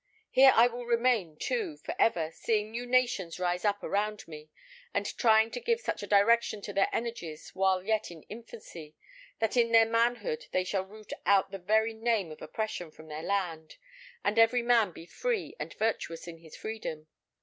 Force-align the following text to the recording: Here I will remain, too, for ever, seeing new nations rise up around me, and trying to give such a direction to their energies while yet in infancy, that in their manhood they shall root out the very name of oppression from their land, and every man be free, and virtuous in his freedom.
Here 0.31 0.51
I 0.55 0.65
will 0.65 0.87
remain, 0.87 1.37
too, 1.37 1.77
for 1.77 1.93
ever, 1.99 2.31
seeing 2.31 2.71
new 2.71 2.87
nations 2.87 3.39
rise 3.39 3.63
up 3.63 3.83
around 3.83 4.27
me, 4.27 4.49
and 4.95 5.05
trying 5.15 5.51
to 5.51 5.59
give 5.59 5.79
such 5.79 6.01
a 6.01 6.07
direction 6.07 6.59
to 6.63 6.73
their 6.73 6.89
energies 6.91 7.51
while 7.53 7.83
yet 7.83 8.09
in 8.09 8.23
infancy, 8.23 8.95
that 9.37 9.55
in 9.55 9.71
their 9.71 9.85
manhood 9.85 10.47
they 10.51 10.63
shall 10.63 10.85
root 10.85 11.13
out 11.27 11.51
the 11.51 11.59
very 11.59 11.93
name 11.93 12.31
of 12.31 12.41
oppression 12.41 12.89
from 12.89 13.09
their 13.09 13.21
land, 13.21 13.77
and 14.23 14.39
every 14.39 14.63
man 14.63 14.91
be 14.91 15.05
free, 15.05 15.55
and 15.59 15.75
virtuous 15.75 16.27
in 16.27 16.39
his 16.39 16.55
freedom. 16.57 17.05